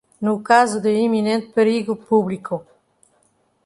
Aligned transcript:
no 0.19 0.41
caso 0.41 0.81
de 0.81 0.97
iminente 0.99 1.53
perigo 1.53 1.95
público 1.95 2.65